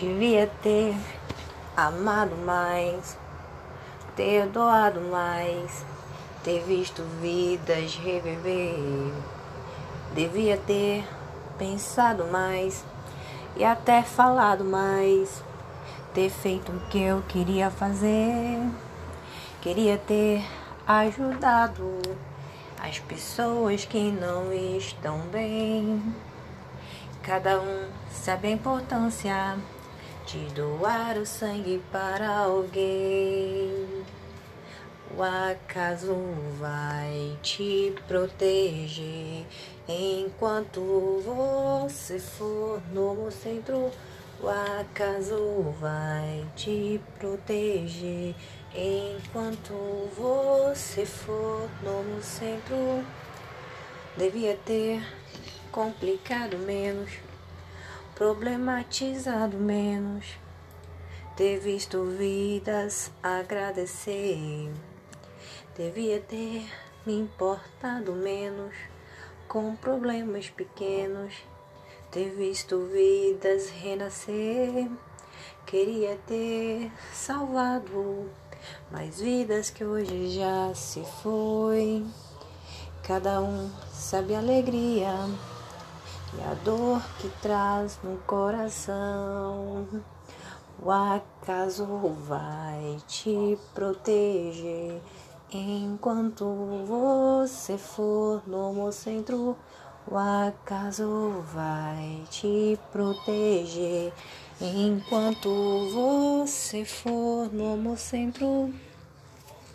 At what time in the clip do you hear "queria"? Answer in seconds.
17.22-17.68, 19.60-19.98, 75.64-76.18